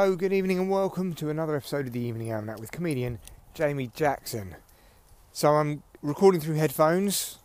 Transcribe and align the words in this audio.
Hello, 0.00 0.14
good 0.14 0.32
evening, 0.32 0.60
and 0.60 0.70
welcome 0.70 1.12
to 1.14 1.28
another 1.28 1.56
episode 1.56 1.88
of 1.88 1.92
the 1.92 1.98
Evening 1.98 2.32
Almanac 2.32 2.60
with 2.60 2.70
comedian 2.70 3.18
Jamie 3.52 3.90
Jackson. 3.96 4.54
So 5.32 5.54
I'm 5.54 5.82
recording 6.02 6.40
through 6.40 6.54
headphones 6.54 7.40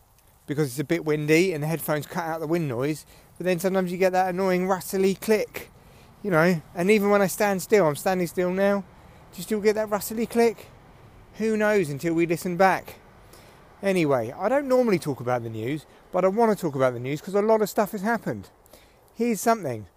because 0.46 0.68
it's 0.68 0.78
a 0.78 0.84
bit 0.84 1.04
windy 1.04 1.52
and 1.52 1.64
the 1.64 1.68
headphones 1.68 2.06
cut 2.06 2.26
out 2.26 2.42
the 2.42 2.46
wind 2.46 2.68
noise, 2.68 3.08
but 3.40 3.48
then 3.48 3.58
sometimes 3.58 3.92
you 3.92 3.98
get 3.98 4.12
that 4.12 4.30
annoying 4.30 4.68
rustly 4.68 5.16
click, 5.16 5.72
you 6.22 6.30
know, 6.30 6.62
and 6.76 6.92
even 6.92 7.10
when 7.10 7.24
I 7.24 7.26
stand 7.26 7.60
still, 7.64 7.88
I'm 7.88 7.96
standing 7.96 8.28
still 8.28 8.52
now, 8.52 8.82
do 9.32 9.38
you 9.38 9.42
still 9.42 9.60
get 9.60 9.74
that 9.74 9.90
rustly 9.90 10.28
click? 10.28 10.68
Who 11.40 11.58
knows 11.58 11.90
until 11.90 12.14
we 12.14 12.28
listen 12.28 12.56
back. 12.56 13.00
Anyway, 13.82 14.32
I 14.32 14.48
don't 14.48 14.68
normally 14.68 15.00
talk 15.00 15.22
about 15.22 15.42
the 15.42 15.50
news, 15.50 15.88
but 16.12 16.24
I 16.24 16.28
want 16.28 16.56
to 16.56 16.62
talk 16.62 16.76
about 16.76 16.94
the 16.94 17.00
news 17.00 17.20
because 17.20 17.34
a 17.34 17.42
lot 17.42 17.64
of 17.64 17.70
stuff 17.72 17.94
has 17.94 18.04
happened. 18.04 18.52
Here's 19.16 19.42
something 19.42 19.88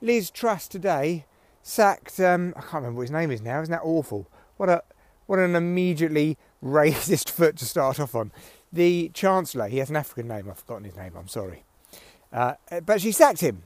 Liz 0.00 0.30
Truss 0.30 0.66
today 0.66 1.26
sacked. 1.66 2.20
Um, 2.20 2.54
I 2.56 2.60
can't 2.60 2.74
remember 2.74 2.98
what 2.98 3.02
his 3.02 3.10
name 3.10 3.30
is 3.30 3.42
now. 3.42 3.60
Isn't 3.60 3.72
that 3.72 3.82
awful? 3.82 4.28
What 4.56 4.68
a 4.68 4.82
what 5.26 5.38
an 5.38 5.56
immediately 5.56 6.38
racist 6.64 7.30
foot 7.30 7.56
to 7.56 7.64
start 7.64 7.98
off 7.98 8.14
on. 8.14 8.32
The 8.72 9.10
Chancellor. 9.14 9.68
He 9.68 9.78
has 9.78 9.90
an 9.90 9.96
African 9.96 10.28
name. 10.28 10.48
I've 10.48 10.58
forgotten 10.58 10.84
his 10.84 10.96
name. 10.96 11.12
I'm 11.16 11.28
sorry. 11.28 11.64
Uh, 12.32 12.54
but 12.84 13.00
she 13.00 13.12
sacked 13.12 13.40
him 13.40 13.62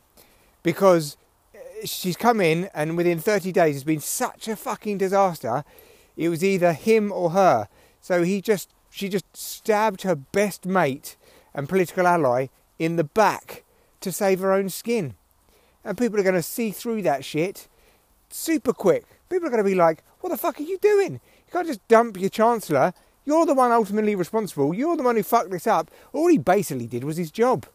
because 0.63 1.17
uh, 1.55 1.87
she's 1.87 2.17
come 2.17 2.41
in 2.41 2.69
and 2.75 2.97
within 2.97 3.19
30 3.19 3.53
days 3.53 3.77
it's 3.77 3.85
been 3.85 4.01
such 4.01 4.49
a 4.49 4.57
fucking 4.57 4.99
disaster. 4.99 5.65
It 6.17 6.29
was 6.29 6.45
either 6.45 6.73
him 6.73 7.11
or 7.13 7.31
her. 7.31 7.69
So 8.01 8.23
he 8.23 8.41
just 8.41 8.71
she 8.91 9.09
just 9.09 9.37
stabbed 9.37 10.03
her 10.03 10.15
best 10.15 10.67
mate 10.67 11.17
and 11.55 11.69
political 11.69 12.07
ally 12.07 12.47
in 12.79 12.97
the 12.97 13.05
back 13.05 13.65
to 14.01 14.11
save 14.11 14.41
her 14.41 14.53
own 14.53 14.69
skin. 14.69 15.15
And 15.85 15.97
people 15.97 16.19
are 16.19 16.25
going 16.25 16.35
to 16.35 16.43
see 16.43 16.71
through 16.71 17.03
that 17.03 17.25
shit 17.25 17.69
super 18.31 18.73
quick. 18.73 19.05
People 19.29 19.47
are 19.47 19.51
going 19.51 19.63
to 19.63 19.69
be 19.69 19.75
like, 19.75 20.03
what 20.21 20.31
the 20.31 20.37
fuck 20.37 20.59
are 20.59 20.65
you 20.65 20.79
doing? 20.79 21.15
You 21.15 21.53
can't 21.53 21.67
just 21.67 21.87
dump 21.89 22.19
your 22.19 22.31
Chancellor. 22.31 22.93
You're 23.25 23.47
the 23.47 23.55
one 23.55 23.73
ultimately 23.73 24.15
responsible. 24.15 24.75
You're 24.75 24.97
the 24.97 25.03
one 25.03 25.17
who 25.17 25.23
fucked 25.23 25.51
this 25.51 25.67
up. 25.67 25.91
All 26.13 26.29
he 26.29 26.39
basically 26.39 26.87
did 26.87 27.05
was 27.05 27.17
his 27.17 27.31
job. 27.31 27.67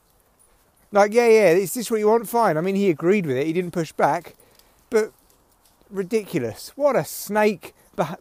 Like, 0.91 1.13
yeah, 1.13 1.27
yeah, 1.27 1.49
is 1.51 1.73
this 1.73 1.91
what 1.91 1.99
you 1.99 2.07
want? 2.07 2.29
Fine. 2.29 2.57
I 2.57 2.61
mean, 2.61 2.75
he 2.75 2.89
agreed 2.89 3.25
with 3.25 3.37
it. 3.37 3.47
He 3.47 3.53
didn't 3.53 3.71
push 3.71 3.91
back. 3.91 4.35
But 4.89 5.11
ridiculous. 5.89 6.71
What 6.75 6.95
a 6.95 7.05
snake 7.05 7.73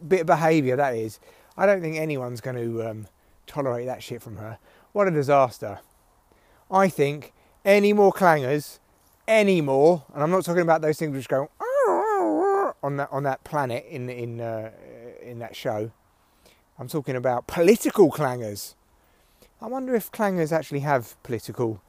bit 0.07 0.21
of 0.21 0.27
behaviour 0.27 0.75
that 0.75 0.95
is. 0.95 1.19
I 1.57 1.65
don't 1.65 1.81
think 1.81 1.97
anyone's 1.97 2.41
going 2.41 2.57
to 2.57 2.89
um, 2.89 3.07
tolerate 3.47 3.85
that 3.85 4.03
shit 4.03 4.21
from 4.21 4.37
her. 4.37 4.57
What 4.91 5.07
a 5.07 5.11
disaster. 5.11 5.79
I 6.69 6.89
think 6.89 7.33
any 7.63 7.93
more 7.93 8.11
clangers, 8.11 8.79
any 9.27 9.61
more, 9.61 10.03
and 10.13 10.23
I'm 10.23 10.31
not 10.31 10.45
talking 10.45 10.61
about 10.61 10.81
those 10.81 10.97
things 10.97 11.15
which 11.15 11.27
go 11.27 11.49
on 12.85 12.97
that 12.97 13.09
on 13.11 13.23
that 13.23 13.43
planet 13.43 13.85
in 13.89 14.09
in 14.09 14.39
uh, 14.39 14.69
in 15.21 15.39
that 15.39 15.55
show. 15.55 15.91
I'm 16.77 16.87
talking 16.87 17.15
about 17.15 17.47
political 17.47 18.11
clangers. 18.11 18.75
I 19.61 19.67
wonder 19.67 19.95
if 19.95 20.11
clangers 20.11 20.51
actually 20.51 20.81
have 20.81 21.21
political 21.23 21.81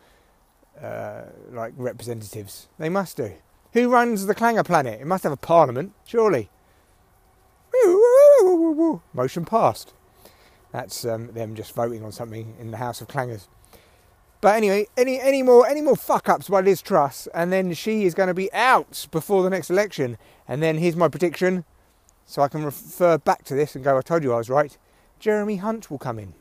uh, 0.81 1.25
like 1.51 1.75
representatives. 1.77 2.69
They 2.79 2.89
must 2.89 3.17
do. 3.17 3.35
Who 3.73 3.91
runs 3.91 4.27
the 4.27 4.35
clanger 4.35 4.63
planet? 4.63 5.01
It 5.01 5.07
must 5.07 5.25
have 5.25 5.33
a 5.33 5.37
parliament, 5.37 5.93
surely. 6.05 6.49
Motion 9.13 9.45
passed. 9.45 9.93
That's 10.73 11.05
um, 11.05 11.33
them 11.33 11.55
just 11.55 11.75
voting 11.75 12.03
on 12.03 12.13
something 12.13 12.55
in 12.59 12.71
the 12.71 12.79
House 12.79 13.01
of 13.01 13.09
Clangers. 13.09 13.49
But 14.41 14.57
anyway, 14.57 14.87
any 14.97 15.21
any 15.21 15.43
more 15.43 15.67
any 15.67 15.81
more 15.81 15.97
fuck 15.97 16.29
ups 16.29 16.49
by 16.49 16.61
Liz 16.61 16.83
Truss, 16.83 17.27
and 17.35 17.53
then 17.53 17.73
she 17.73 18.05
is 18.05 18.15
going 18.15 18.29
to 18.29 18.35
be 18.35 18.53
out 18.53 19.07
before 19.11 19.43
the 19.43 19.51
next 19.51 19.71
election. 19.71 20.19
And 20.47 20.63
then 20.63 20.79
here's 20.79 20.97
my 20.97 21.09
prediction, 21.09 21.65
so 22.27 22.43
I 22.43 22.49
can 22.49 22.65
refer 22.65 23.19
back 23.19 23.45
to 23.45 23.55
this 23.55 23.75
and 23.75 23.83
go, 23.83 23.99
I 23.99 24.03
told 24.03 24.23
you 24.23 24.33
I 24.33 24.37
was 24.37 24.51
right. 24.51 24.77
Jeremy 25.19 25.57
Hunt 25.57 25.91
will 25.91 25.99
come 25.99 26.19
in, 26.19 26.35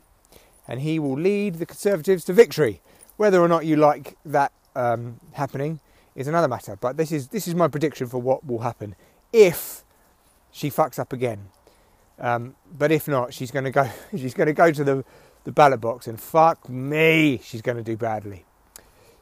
and 0.68 0.80
he 0.80 0.98
will 0.98 1.18
lead 1.18 1.54
the 1.54 1.66
Conservatives 1.66 2.24
to 2.24 2.32
victory. 2.32 2.80
Whether 3.16 3.40
or 3.40 3.48
not 3.48 3.64
you 3.64 3.76
like 3.76 4.16
that 4.26 4.52
um, 4.74 5.20
happening 5.32 5.80
is 6.14 6.28
another 6.28 6.48
matter. 6.48 6.76
But 6.76 6.98
this 6.98 7.10
is 7.10 7.28
this 7.28 7.48
is 7.48 7.54
my 7.54 7.68
prediction 7.68 8.08
for 8.08 8.20
what 8.20 8.46
will 8.46 8.60
happen 8.60 8.94
if 9.32 9.84
she 10.50 10.70
fucks 10.70 10.98
up 10.98 11.12
again. 11.12 11.48
Um, 12.18 12.56
but 12.76 12.92
if 12.92 13.08
not, 13.08 13.34
she's 13.34 13.50
going 13.50 13.64
to 13.64 13.70
go. 13.70 13.88
She's 14.16 14.34
going 14.34 14.46
to 14.46 14.54
go 14.54 14.72
to 14.72 14.84
the 14.84 15.04
the 15.46 15.52
ballot 15.52 15.80
box, 15.80 16.08
and 16.08 16.20
fuck 16.20 16.68
me, 16.68 17.40
she's 17.42 17.62
going 17.62 17.76
to 17.76 17.82
do 17.82 17.96
badly. 17.96 18.44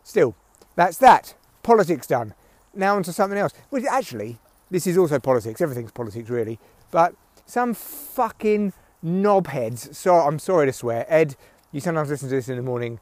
Still, 0.02 0.34
that's 0.74 0.96
that. 0.96 1.34
Politics 1.62 2.06
done. 2.06 2.32
Now 2.74 2.96
onto 2.96 3.12
something 3.12 3.38
else. 3.38 3.52
Which 3.68 3.84
actually, 3.84 4.38
this 4.70 4.86
is 4.86 4.96
also 4.96 5.18
politics. 5.18 5.60
Everything's 5.60 5.92
politics, 5.92 6.30
really. 6.30 6.58
But 6.90 7.14
some 7.44 7.74
fucking 7.74 8.72
knobheads. 9.04 9.94
So 9.94 10.14
I'm 10.14 10.38
sorry 10.38 10.66
to 10.66 10.72
swear, 10.72 11.04
Ed. 11.08 11.36
You 11.72 11.80
sometimes 11.80 12.08
listen 12.08 12.30
to 12.30 12.34
this 12.34 12.48
in 12.48 12.56
the 12.56 12.62
morning, 12.62 13.00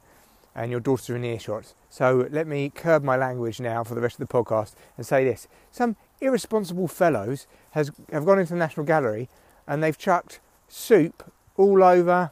and 0.53 0.69
your 0.69 0.81
daughters 0.81 1.09
in 1.09 1.23
earshot. 1.23 1.73
So 1.89 2.27
let 2.29 2.45
me 2.45 2.71
curb 2.75 3.03
my 3.03 3.15
language 3.15 3.61
now 3.61 3.85
for 3.85 3.95
the 3.95 4.01
rest 4.01 4.19
of 4.19 4.27
the 4.27 4.33
podcast 4.33 4.75
and 4.97 5.05
say 5.05 5.23
this: 5.23 5.47
some 5.71 5.95
irresponsible 6.19 6.89
fellows 6.89 7.47
has 7.71 7.89
have 8.11 8.25
gone 8.25 8.39
into 8.39 8.51
the 8.51 8.59
National 8.59 8.85
Gallery 8.85 9.29
and 9.65 9.81
they've 9.81 9.97
chucked 9.97 10.41
soup 10.67 11.31
all 11.55 11.81
over 11.81 12.31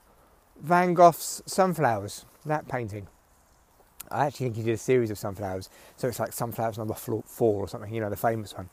Van 0.62 0.94
Gogh's 0.94 1.42
Sunflowers, 1.46 2.26
that 2.46 2.68
painting. 2.68 3.08
I 4.12 4.26
actually 4.26 4.48
think 4.48 4.58
he 4.58 4.64
did 4.64 4.74
a 4.74 4.78
series 4.78 5.10
of 5.10 5.18
sunflowers, 5.18 5.70
so 5.98 6.08
it's 6.08 6.20
like 6.20 6.34
Sunflowers 6.34 6.78
number 6.78 6.94
four 6.94 7.64
or 7.64 7.68
something, 7.68 7.94
you 7.94 8.02
know, 8.02 8.10
the 8.10 8.18
famous 8.18 8.54
one. 8.54 8.70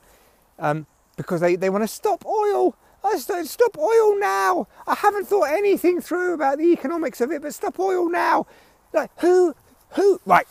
Um, 0.59 0.87
because 1.17 1.41
they, 1.41 1.57
they 1.57 1.71
want 1.71 1.85
to 1.85 1.89
stop 1.89 2.27
oil. 2.27 2.77
I 3.05 3.17
said, 3.19 3.47
stop 3.47 3.79
oil 3.79 4.19
now. 4.19 4.67
I 4.87 4.95
haven't 4.95 5.27
thought 5.27 5.51
anything 5.51 6.01
through 6.01 6.35
about 6.35 6.59
the 6.59 6.73
economics 6.73 7.21
of 7.21 7.31
it, 7.31 7.43
but 7.43 7.55
stop 7.55 7.79
oil 7.79 8.11
now. 8.11 8.47
Like, 8.93 9.11
who, 9.19 9.55
who, 9.91 10.21
right. 10.27 10.47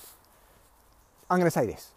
I'm 1.29 1.37
going 1.37 1.47
to 1.47 1.51
say 1.51 1.65
this. 1.65 1.91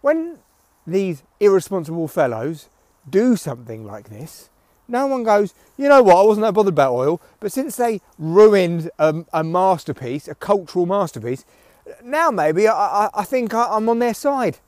When 0.00 0.38
these 0.86 1.22
irresponsible 1.38 2.08
fellows 2.08 2.68
do 3.08 3.36
something 3.36 3.84
like 3.84 4.08
this, 4.08 4.50
no 4.90 5.06
one 5.06 5.22
goes, 5.22 5.54
you 5.76 5.88
know 5.88 6.02
what, 6.02 6.16
I 6.16 6.22
wasn't 6.22 6.44
that 6.46 6.52
bothered 6.52 6.74
about 6.74 6.92
oil, 6.92 7.20
but 7.38 7.52
since 7.52 7.76
they 7.76 8.00
ruined 8.18 8.90
a, 8.98 9.24
a 9.32 9.44
masterpiece, 9.44 10.28
a 10.28 10.34
cultural 10.34 10.86
masterpiece, 10.86 11.44
now 12.02 12.30
maybe 12.30 12.68
I, 12.68 13.06
I, 13.06 13.10
I 13.14 13.24
think 13.24 13.54
I, 13.54 13.68
I'm 13.70 13.88
on 13.88 13.98
their 13.98 14.14
side. 14.14 14.58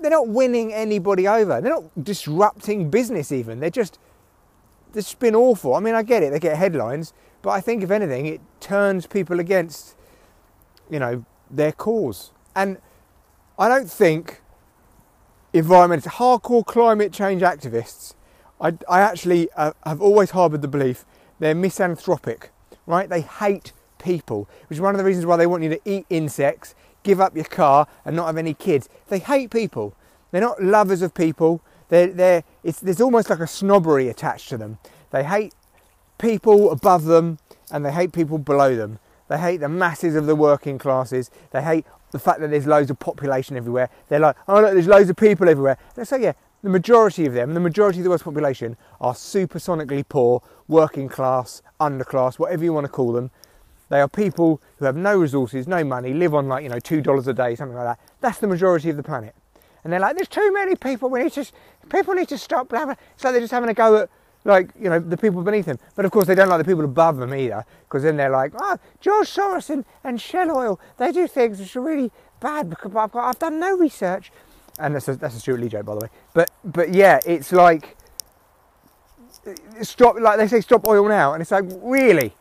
They're 0.00 0.10
not 0.10 0.28
winning 0.28 0.72
anybody 0.72 1.26
over. 1.26 1.60
They're 1.60 1.72
not 1.72 2.04
disrupting 2.04 2.90
business 2.90 3.32
even. 3.32 3.58
They're 3.58 3.70
just, 3.70 3.98
just 4.94 5.18
been 5.18 5.34
awful. 5.34 5.74
I 5.74 5.80
mean, 5.80 5.94
I 5.94 6.02
get 6.02 6.22
it, 6.22 6.30
they 6.30 6.38
get 6.38 6.56
headlines, 6.56 7.12
but 7.42 7.50
I 7.50 7.60
think 7.60 7.82
if 7.82 7.90
anything, 7.90 8.26
it 8.26 8.40
turns 8.60 9.06
people 9.06 9.40
against, 9.40 9.96
you 10.90 10.98
know, 10.98 11.24
their 11.50 11.72
cause. 11.72 12.30
And 12.54 12.78
I 13.58 13.68
don't 13.68 13.90
think 13.90 14.40
environmental, 15.52 16.12
hardcore 16.12 16.64
climate 16.64 17.12
change 17.12 17.42
activists 17.42 18.14
I, 18.60 18.76
I 18.88 19.00
actually 19.00 19.48
uh, 19.56 19.72
have 19.84 20.00
always 20.00 20.30
harboured 20.30 20.62
the 20.62 20.68
belief 20.68 21.04
they're 21.38 21.54
misanthropic, 21.54 22.50
right? 22.86 23.08
They 23.08 23.20
hate 23.20 23.72
people, 23.98 24.48
which 24.68 24.78
is 24.78 24.80
one 24.80 24.94
of 24.94 24.98
the 24.98 25.04
reasons 25.04 25.26
why 25.26 25.36
they 25.36 25.46
want 25.46 25.62
you 25.62 25.68
to 25.70 25.80
eat 25.84 26.06
insects, 26.10 26.74
give 27.02 27.20
up 27.20 27.34
your 27.34 27.44
car, 27.44 27.86
and 28.04 28.16
not 28.16 28.26
have 28.26 28.36
any 28.36 28.54
kids. 28.54 28.88
They 29.08 29.18
hate 29.18 29.50
people. 29.50 29.94
They're 30.30 30.40
not 30.40 30.62
lovers 30.62 31.02
of 31.02 31.14
people. 31.14 31.62
They're, 31.88 32.08
they're, 32.08 32.44
it's, 32.62 32.80
there's 32.80 33.00
almost 33.00 33.30
like 33.30 33.40
a 33.40 33.46
snobbery 33.46 34.08
attached 34.08 34.48
to 34.50 34.58
them. 34.58 34.78
They 35.10 35.24
hate 35.24 35.54
people 36.18 36.70
above 36.70 37.04
them 37.04 37.38
and 37.70 37.84
they 37.84 37.92
hate 37.92 38.12
people 38.12 38.38
below 38.38 38.74
them. 38.74 38.98
They 39.28 39.38
hate 39.38 39.58
the 39.58 39.68
masses 39.68 40.14
of 40.14 40.26
the 40.26 40.34
working 40.34 40.78
classes. 40.78 41.30
They 41.50 41.62
hate 41.62 41.86
the 42.10 42.18
fact 42.18 42.40
that 42.40 42.50
there's 42.50 42.66
loads 42.66 42.90
of 42.90 42.98
population 42.98 43.56
everywhere. 43.56 43.90
They're 44.08 44.18
like, 44.18 44.36
oh 44.48 44.60
look, 44.60 44.72
there's 44.72 44.86
loads 44.86 45.10
of 45.10 45.16
people 45.16 45.48
everywhere. 45.48 45.78
They 45.94 46.04
say, 46.04 46.22
yeah, 46.22 46.32
the 46.62 46.70
majority 46.70 47.26
of 47.26 47.34
them, 47.34 47.54
the 47.54 47.60
majority 47.60 47.98
of 48.00 48.04
the 48.04 48.10
world's 48.10 48.22
population, 48.22 48.76
are 49.00 49.14
supersonically 49.14 50.04
poor, 50.08 50.42
working 50.66 51.08
class, 51.08 51.62
underclass, 51.80 52.38
whatever 52.38 52.64
you 52.64 52.72
want 52.72 52.84
to 52.84 52.92
call 52.92 53.12
them. 53.12 53.30
They 53.88 54.00
are 54.00 54.08
people 54.08 54.60
who 54.76 54.84
have 54.84 54.96
no 54.96 55.18
resources, 55.18 55.66
no 55.66 55.82
money, 55.84 56.12
live 56.12 56.34
on 56.34 56.48
like, 56.48 56.62
you 56.62 56.68
know, 56.68 56.78
two 56.78 57.00
dollars 57.00 57.26
a 57.26 57.32
day, 57.32 57.54
something 57.54 57.76
like 57.76 57.86
that. 57.86 58.00
That's 58.20 58.38
the 58.38 58.46
majority 58.46 58.90
of 58.90 58.96
the 58.96 59.02
planet. 59.02 59.34
And 59.84 59.92
they're 59.92 60.00
like, 60.00 60.16
there's 60.16 60.28
too 60.28 60.52
many 60.52 60.74
people, 60.74 61.08
we 61.08 61.22
need 61.22 61.32
to, 61.32 61.46
people 61.88 62.14
need 62.14 62.28
to 62.28 62.38
stop, 62.38 62.68
blah, 62.68 62.84
blah. 62.84 62.96
So 63.16 63.30
they're 63.30 63.40
just 63.40 63.52
having 63.52 63.70
a 63.70 63.74
go 63.74 63.96
at, 63.96 64.10
like, 64.44 64.70
you 64.78 64.90
know, 64.90 64.98
the 64.98 65.16
people 65.16 65.42
beneath 65.42 65.66
them. 65.66 65.78
But 65.94 66.04
of 66.04 66.10
course, 66.10 66.26
they 66.26 66.34
don't 66.34 66.48
like 66.48 66.58
the 66.58 66.64
people 66.64 66.84
above 66.84 67.16
them 67.16 67.34
either, 67.34 67.64
because 67.82 68.02
then 68.02 68.16
they're 68.16 68.30
like, 68.30 68.52
oh, 68.60 68.76
George 69.00 69.28
Soros 69.28 69.70
and, 69.70 69.84
and 70.04 70.20
Shell 70.20 70.50
Oil, 70.50 70.80
they 70.98 71.12
do 71.12 71.26
things 71.26 71.60
which 71.60 71.74
are 71.76 71.80
really 71.80 72.10
bad 72.40 72.68
because 72.68 72.94
I've, 72.94 73.12
got, 73.12 73.28
I've 73.28 73.38
done 73.38 73.58
no 73.60 73.76
research 73.76 74.30
and 74.78 74.94
that's 74.94 75.08
a, 75.08 75.16
that's 75.16 75.36
a 75.36 75.40
Stewart 75.40 75.60
Lee 75.60 75.68
joke, 75.68 75.86
by 75.86 75.94
the 75.94 76.00
way. 76.00 76.08
But 76.34 76.50
but 76.64 76.94
yeah, 76.94 77.20
it's 77.26 77.52
like 77.52 77.96
stop. 79.82 80.18
Like 80.20 80.38
they 80.38 80.48
say, 80.48 80.60
stop 80.60 80.86
oil 80.86 81.08
now, 81.08 81.32
and 81.32 81.42
it's 81.42 81.50
like 81.50 81.64
really, 81.82 82.34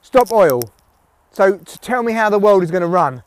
stop 0.00 0.32
oil. 0.32 0.60
So 1.32 1.58
to 1.58 1.78
tell 1.78 2.02
me 2.02 2.12
how 2.12 2.28
the 2.30 2.38
world 2.38 2.62
is 2.62 2.70
going 2.70 2.82
to 2.82 2.86
run. 2.86 3.22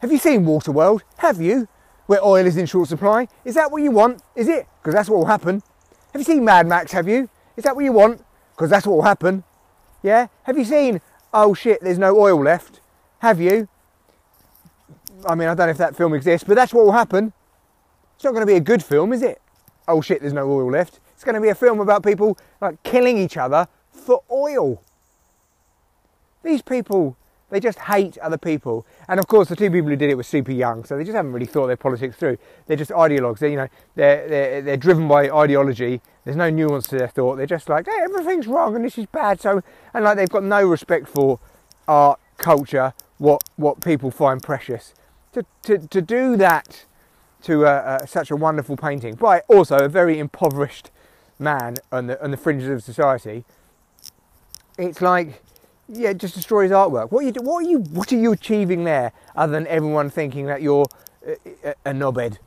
Have 0.00 0.10
you 0.10 0.18
seen 0.18 0.44
Waterworld? 0.44 1.02
Have 1.18 1.40
you? 1.40 1.68
where 2.12 2.24
oil 2.24 2.44
is 2.44 2.58
in 2.58 2.66
short 2.66 2.88
supply? 2.88 3.26
Is 3.42 3.54
that 3.54 3.70
what 3.70 3.82
you 3.82 3.90
want? 3.90 4.22
Is 4.36 4.46
it? 4.46 4.66
Because 4.80 4.94
that's 4.94 5.08
what 5.08 5.16
will 5.16 5.26
happen. 5.26 5.62
Have 6.12 6.20
you 6.20 6.24
seen 6.24 6.44
Mad 6.44 6.66
Max, 6.66 6.92
have 6.92 7.08
you? 7.08 7.30
Is 7.56 7.64
that 7.64 7.74
what 7.74 7.86
you 7.86 7.92
want? 7.92 8.22
Because 8.54 8.68
that's 8.68 8.86
what 8.86 8.96
will 8.96 9.02
happen. 9.02 9.44
Yeah? 10.02 10.26
Have 10.42 10.58
you 10.58 10.64
seen, 10.66 11.00
oh 11.32 11.54
shit, 11.54 11.80
there's 11.80 11.98
no 11.98 12.18
oil 12.18 12.42
left? 12.42 12.80
Have 13.20 13.40
you? 13.40 13.68
I 15.26 15.34
mean, 15.34 15.48
I 15.48 15.54
don't 15.54 15.68
know 15.68 15.70
if 15.70 15.78
that 15.78 15.96
film 15.96 16.12
exists, 16.12 16.46
but 16.46 16.54
that's 16.54 16.74
what 16.74 16.84
will 16.84 16.92
happen. 16.92 17.32
It's 18.22 18.24
not 18.24 18.34
going 18.34 18.46
to 18.46 18.52
be 18.52 18.56
a 18.56 18.60
good 18.60 18.84
film, 18.84 19.12
is 19.12 19.20
it? 19.20 19.42
Oh 19.88 20.00
shit, 20.00 20.20
there's 20.20 20.32
no 20.32 20.48
oil 20.48 20.70
left. 20.70 21.00
It's 21.12 21.24
going 21.24 21.34
to 21.34 21.40
be 21.40 21.48
a 21.48 21.56
film 21.56 21.80
about 21.80 22.04
people 22.04 22.38
like 22.60 22.80
killing 22.84 23.18
each 23.18 23.36
other 23.36 23.66
for 23.90 24.22
oil. 24.30 24.80
These 26.44 26.62
people, 26.62 27.16
they 27.50 27.58
just 27.58 27.80
hate 27.80 28.16
other 28.18 28.38
people. 28.38 28.86
And 29.08 29.18
of 29.18 29.26
course, 29.26 29.48
the 29.48 29.56
two 29.56 29.72
people 29.72 29.90
who 29.90 29.96
did 29.96 30.08
it 30.08 30.14
were 30.14 30.22
super 30.22 30.52
young, 30.52 30.84
so 30.84 30.96
they 30.96 31.02
just 31.02 31.16
haven't 31.16 31.32
really 31.32 31.46
thought 31.46 31.66
their 31.66 31.76
politics 31.76 32.14
through. 32.14 32.38
They're 32.68 32.76
just 32.76 32.92
ideologues. 32.92 33.40
They, 33.40 33.50
you 33.50 33.56
know, 33.56 33.68
they're, 33.96 34.28
they're, 34.28 34.62
they're 34.62 34.76
driven 34.76 35.08
by 35.08 35.28
ideology. 35.28 36.00
There's 36.24 36.36
no 36.36 36.48
nuance 36.48 36.86
to 36.90 36.98
their 36.98 37.08
thought. 37.08 37.38
They're 37.38 37.46
just 37.46 37.68
like, 37.68 37.86
hey, 37.86 38.04
everything's 38.04 38.46
wrong 38.46 38.76
and 38.76 38.84
this 38.84 38.98
is 38.98 39.06
bad. 39.06 39.40
So, 39.40 39.64
and 39.92 40.04
like 40.04 40.16
they've 40.16 40.28
got 40.28 40.44
no 40.44 40.64
respect 40.64 41.08
for 41.08 41.40
art, 41.88 42.20
culture, 42.36 42.94
what 43.18 43.42
what 43.56 43.80
people 43.80 44.12
find 44.12 44.40
precious. 44.40 44.94
To 45.32 45.44
to, 45.64 45.88
to 45.88 46.00
do 46.00 46.36
that 46.36 46.84
to 47.42 47.64
a, 47.64 47.96
a, 47.96 48.06
such 48.06 48.30
a 48.30 48.36
wonderful 48.36 48.76
painting 48.76 49.14
by 49.14 49.40
also 49.48 49.78
a 49.78 49.88
very 49.88 50.18
impoverished 50.18 50.90
man 51.38 51.76
on 51.90 52.06
the 52.06 52.22
on 52.22 52.30
the 52.30 52.36
fringes 52.36 52.68
of 52.68 52.82
society. 52.82 53.44
It's 54.78 55.02
like 55.02 55.42
yeah, 55.88 56.12
just 56.12 56.34
destroy 56.34 56.64
his 56.64 56.72
artwork. 56.72 57.10
What 57.10 57.24
are 57.24 57.28
you 57.28 57.32
what 57.42 57.64
are 57.64 57.68
you 57.68 57.78
what 57.78 58.12
are 58.12 58.18
you 58.18 58.32
achieving 58.32 58.84
there 58.84 59.12
other 59.36 59.52
than 59.52 59.66
everyone 59.66 60.10
thinking 60.10 60.46
that 60.46 60.62
you're 60.62 60.86
a, 61.26 61.36
a, 61.64 61.74
a 61.86 61.92
knobhead? 61.92 62.38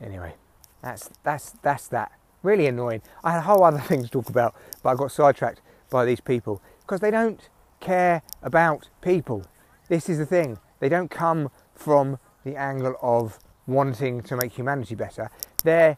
Anyway, 0.00 0.34
that's 0.82 1.10
that's 1.22 1.50
that's 1.62 1.88
that. 1.88 2.12
Really 2.42 2.66
annoying. 2.66 3.02
I 3.22 3.32
had 3.32 3.38
a 3.38 3.42
whole 3.42 3.64
other 3.64 3.78
thing 3.90 4.02
to 4.02 4.08
talk 4.08 4.28
about, 4.28 4.54
but 4.82 4.90
I 4.90 4.94
got 4.94 5.12
sidetracked 5.12 5.60
by 5.90 6.04
these 6.04 6.20
people 6.20 6.60
because 6.80 7.00
they 7.00 7.10
don't 7.10 7.48
care 7.80 8.22
about 8.42 8.88
people. 9.00 9.46
This 9.88 10.08
is 10.08 10.18
the 10.18 10.26
thing. 10.26 10.58
They 10.80 10.88
don't 10.88 11.10
come 11.10 11.50
from 11.74 12.18
the 12.44 12.56
angle 12.56 12.96
of 13.02 13.38
wanting 13.66 14.22
to 14.22 14.36
make 14.36 14.52
humanity 14.52 14.94
better. 14.94 15.30
Their 15.64 15.96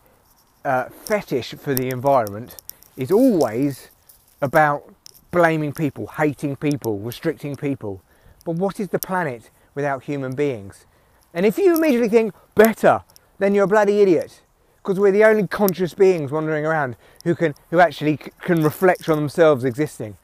uh, 0.64 0.84
fetish 0.90 1.54
for 1.54 1.74
the 1.74 1.88
environment 1.88 2.56
is 2.96 3.10
always 3.10 3.90
about 4.40 4.94
blaming 5.30 5.72
people, 5.72 6.06
hating 6.06 6.56
people, 6.56 6.98
restricting 6.98 7.56
people. 7.56 8.02
But 8.44 8.56
what 8.56 8.78
is 8.80 8.88
the 8.88 8.98
planet 8.98 9.50
without 9.74 10.04
human 10.04 10.34
beings? 10.34 10.86
And 11.32 11.46
if 11.46 11.56
you 11.58 11.74
immediately 11.74 12.08
think 12.08 12.34
better, 12.54 13.04
then 13.38 13.54
you're 13.54 13.64
a 13.64 13.68
bloody 13.68 14.00
idiot. 14.00 14.42
Because 14.82 14.98
we're 14.98 15.12
the 15.12 15.24
only 15.24 15.46
conscious 15.46 15.94
beings 15.94 16.32
wandering 16.32 16.66
around 16.66 16.96
who 17.24 17.34
can 17.36 17.54
who 17.70 17.78
actually 17.78 18.16
c- 18.16 18.32
can 18.40 18.64
reflect 18.64 19.08
on 19.08 19.16
themselves 19.16 19.64
existing. 19.64 20.18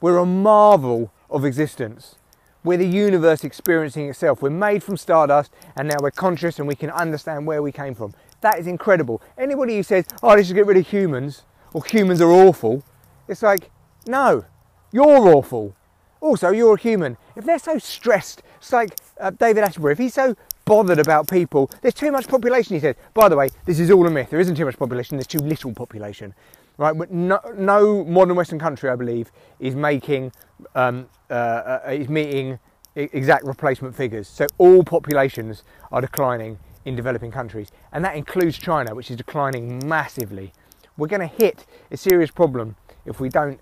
We're 0.00 0.18
a 0.18 0.26
marvel 0.26 1.12
of 1.30 1.44
existence. 1.44 2.16
We're 2.64 2.78
the 2.78 2.86
universe 2.86 3.42
experiencing 3.44 4.08
itself. 4.08 4.40
We're 4.40 4.50
made 4.50 4.82
from 4.82 4.96
stardust 4.96 5.52
and 5.76 5.88
now 5.88 5.96
we're 6.00 6.12
conscious 6.12 6.58
and 6.58 6.68
we 6.68 6.76
can 6.76 6.90
understand 6.90 7.46
where 7.46 7.62
we 7.62 7.72
came 7.72 7.94
from. 7.94 8.14
That 8.40 8.58
is 8.58 8.66
incredible. 8.66 9.20
Anybody 9.36 9.76
who 9.76 9.82
says, 9.82 10.06
oh, 10.22 10.36
they 10.36 10.44
should 10.44 10.54
get 10.56 10.66
rid 10.66 10.76
of 10.76 10.86
humans 10.86 11.42
or 11.72 11.84
humans 11.84 12.20
are 12.20 12.30
awful, 12.30 12.84
it's 13.28 13.42
like, 13.42 13.70
no, 14.06 14.44
you're 14.92 15.04
awful. 15.06 15.74
Also, 16.20 16.50
you're 16.50 16.74
a 16.74 16.80
human. 16.80 17.16
If 17.34 17.44
they're 17.44 17.58
so 17.58 17.78
stressed, 17.78 18.42
it's 18.58 18.72
like 18.72 18.96
uh, 19.18 19.30
David 19.30 19.64
Attenborough, 19.64 19.92
if 19.92 19.98
he's 19.98 20.14
so 20.14 20.36
bothered 20.64 21.00
about 21.00 21.28
people, 21.28 21.68
there's 21.80 21.94
too 21.94 22.12
much 22.12 22.28
population, 22.28 22.76
he 22.76 22.80
said. 22.80 22.96
By 23.12 23.28
the 23.28 23.36
way, 23.36 23.48
this 23.64 23.80
is 23.80 23.90
all 23.90 24.06
a 24.06 24.10
myth. 24.10 24.30
There 24.30 24.38
isn't 24.38 24.54
too 24.54 24.64
much 24.64 24.78
population, 24.78 25.16
there's 25.16 25.26
too 25.26 25.38
little 25.38 25.74
population. 25.74 26.34
Right, 26.78 26.96
but 26.96 27.10
no, 27.10 27.38
no 27.56 28.04
modern 28.04 28.34
Western 28.34 28.58
country, 28.58 28.88
I 28.88 28.96
believe, 28.96 29.30
is 29.60 29.74
making 29.74 30.32
um, 30.74 31.06
uh, 31.30 31.34
uh, 31.34 31.90
is 31.90 32.08
meeting 32.08 32.58
exact 32.94 33.44
replacement 33.44 33.94
figures. 33.94 34.28
So 34.28 34.46
all 34.58 34.82
populations 34.82 35.64
are 35.90 36.00
declining 36.00 36.58
in 36.84 36.96
developing 36.96 37.30
countries, 37.30 37.68
and 37.92 38.04
that 38.04 38.16
includes 38.16 38.58
China, 38.58 38.94
which 38.94 39.10
is 39.10 39.16
declining 39.16 39.86
massively. 39.86 40.52
We're 40.96 41.08
going 41.08 41.20
to 41.20 41.26
hit 41.26 41.66
a 41.90 41.96
serious 41.96 42.30
problem 42.30 42.76
if 43.06 43.20
we 43.20 43.28
don't 43.28 43.60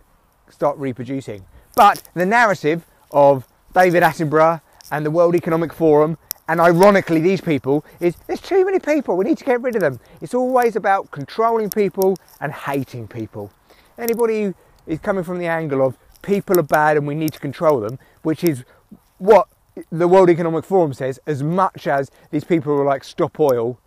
start 0.48 0.78
reproducing. 0.78 1.44
But 1.76 2.08
the 2.14 2.26
narrative 2.26 2.86
of 3.10 3.46
David 3.72 4.02
Attenborough 4.02 4.60
and 4.90 5.06
the 5.06 5.10
World 5.10 5.34
Economic 5.34 5.72
Forum, 5.72 6.18
and 6.50 6.60
ironically 6.60 7.20
these 7.20 7.40
people, 7.40 7.84
is 8.00 8.16
there's 8.26 8.40
too 8.40 8.64
many 8.64 8.80
people, 8.80 9.16
we 9.16 9.24
need 9.24 9.38
to 9.38 9.44
get 9.44 9.62
rid 9.62 9.76
of 9.76 9.82
them. 9.82 10.00
It's 10.20 10.34
always 10.34 10.74
about 10.74 11.12
controlling 11.12 11.70
people 11.70 12.16
and 12.40 12.52
hating 12.52 13.06
people. 13.06 13.52
Anybody 13.96 14.42
who 14.42 14.54
is 14.84 14.98
coming 14.98 15.22
from 15.22 15.38
the 15.38 15.46
angle 15.46 15.80
of 15.80 15.96
people 16.22 16.58
are 16.58 16.64
bad 16.64 16.96
and 16.96 17.06
we 17.06 17.14
need 17.14 17.32
to 17.34 17.38
control 17.38 17.78
them, 17.78 18.00
which 18.22 18.42
is 18.42 18.64
what 19.18 19.46
the 19.92 20.08
World 20.08 20.28
Economic 20.28 20.64
Forum 20.64 20.92
says, 20.92 21.20
as 21.24 21.40
much 21.40 21.86
as 21.86 22.10
these 22.32 22.42
people 22.42 22.72
are 22.72 22.84
like 22.84 23.04
stop 23.04 23.38
oil, 23.38 23.78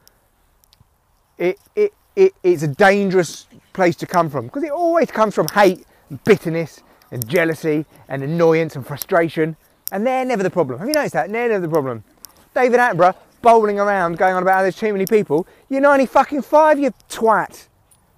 it, 1.38 1.60
it, 1.76 1.94
it, 2.16 2.32
it's 2.44 2.64
a 2.64 2.70
dangerous 2.70 3.46
place 3.74 3.98
to 3.98 4.06
come 4.06 4.30
from 4.30 4.46
because 4.46 4.64
it 4.64 4.72
always 4.72 5.12
comes 5.12 5.36
from 5.36 5.48
hate, 5.50 5.86
and 6.10 6.24
bitterness, 6.24 6.82
and 7.12 7.28
jealousy, 7.28 7.86
and 8.08 8.24
annoyance 8.24 8.78
and 8.78 8.88
frustration, 8.88 9.58
and 9.92 10.08
they're 10.08 10.24
never 10.24 10.44
the 10.44 10.50
problem. 10.50 10.80
Have 10.80 10.88
you 10.88 10.94
noticed 10.94 11.14
that? 11.14 11.30
They're 11.30 11.50
never 11.50 11.68
the 11.68 11.70
problem. 11.70 12.06
David 12.54 12.80
Attenborough 12.80 13.16
bowling 13.44 13.80
around, 13.80 14.18
going 14.18 14.34
on 14.34 14.42
about 14.42 14.56
how 14.56 14.62
there's 14.64 14.76
too 14.76 14.92
many 14.92 15.06
people. 15.06 15.46
You're 15.70 15.82
90 15.82 16.08
fucking 16.08 16.42
five, 16.42 16.80
you 16.80 16.92
twat. 17.10 17.68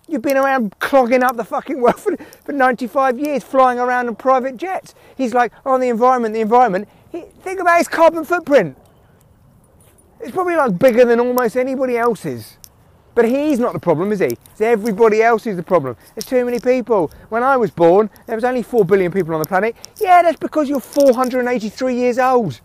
You've 0.08 0.22
been 0.22 0.38
around 0.38 0.78
clogging 0.80 1.24
up 1.24 1.36
the 1.36 1.44
fucking 1.44 1.82
world 1.82 2.00
for, 2.00 2.16
for 2.44 2.52
95 2.54 3.20
years, 3.20 3.44
flying 3.44 3.80
around 3.80 4.08
in 4.08 4.16
private 4.16 4.56
jets. 4.56 4.94
He's 5.18 5.34
like, 5.34 5.52
oh, 5.66 5.80
the 5.80 5.90
environment, 5.90 6.34
the 6.34 6.42
environment. 6.42 6.88
He, 7.12 7.22
think 7.42 7.60
about 7.60 7.80
his 7.80 7.88
carbon 7.88 8.24
footprint. 8.24 8.78
It's 10.22 10.32
probably 10.32 10.56
like 10.56 10.78
bigger 10.78 11.06
than 11.06 11.20
almost 11.20 11.58
anybody 11.58 11.98
else's. 11.98 12.58
But 13.16 13.26
he's 13.26 13.60
not 13.60 13.74
the 13.74 13.80
problem, 13.80 14.12
is 14.12 14.20
he? 14.20 14.38
It's 14.52 14.62
everybody 14.62 15.24
else 15.24 15.46
who's 15.46 15.56
the 15.56 15.64
problem. 15.64 15.96
There's 16.14 16.26
too 16.26 16.44
many 16.46 16.60
people. 16.60 17.10
When 17.30 17.44
I 17.44 17.56
was 17.58 17.72
born, 17.72 18.10
there 18.28 18.36
was 18.36 18.44
only 18.44 18.62
4 18.62 18.86
billion 18.86 19.12
people 19.12 19.34
on 19.34 19.40
the 19.40 19.48
planet. 19.48 19.76
Yeah, 20.00 20.22
that's 20.22 20.38
because 20.38 20.68
you're 20.68 20.82
483 20.82 21.96
years 21.96 22.20
old. 22.20 22.60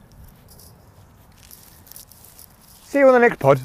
See 2.91 2.99
you 2.99 3.07
on 3.07 3.13
the 3.13 3.21
next 3.21 3.39
pod. 3.39 3.61